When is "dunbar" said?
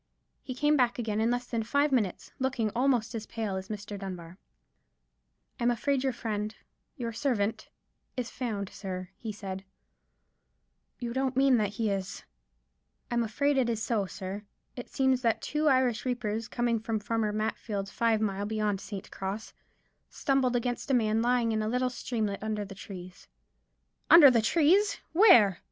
3.99-4.39